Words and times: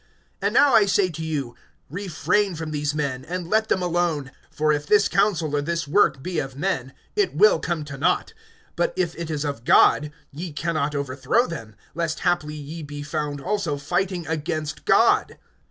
(38)And 0.41 0.53
now 0.53 0.73
I 0.73 0.87
say 0.87 1.11
to 1.11 1.23
you, 1.23 1.55
refrain 1.87 2.55
from 2.55 2.71
these 2.71 2.95
men, 2.95 3.23
and 3.23 3.47
let 3.47 3.67
them 3.69 3.83
alone; 3.83 4.31
for 4.49 4.73
if 4.73 4.87
this 4.87 5.07
counsel 5.07 5.55
or 5.55 5.61
this 5.61 5.87
work 5.87 6.23
be 6.23 6.39
of 6.39 6.55
men, 6.57 6.93
it 7.15 7.35
will 7.35 7.59
come 7.59 7.85
to 7.85 7.99
naught; 7.99 8.33
(39)but 8.77 8.93
if 8.95 9.13
it 9.15 9.29
is 9.29 9.45
of 9.45 9.63
God 9.63 10.11
ye 10.31 10.51
can 10.53 10.73
not 10.73 10.95
overthrow 10.95 11.45
them; 11.45 11.75
lest 11.93 12.21
haply 12.21 12.55
ye 12.55 12.81
be 12.81 13.03
found 13.03 13.41
also 13.41 13.77
fighting 13.77 14.25
against 14.25 14.85
God. 14.85 15.37